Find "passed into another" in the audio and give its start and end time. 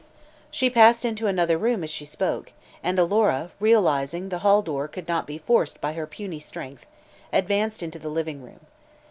0.71-1.59